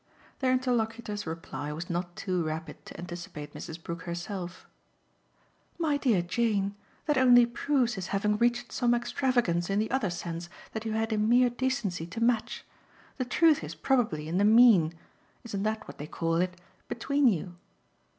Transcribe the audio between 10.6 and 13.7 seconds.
that you had in mere decency to match. The truth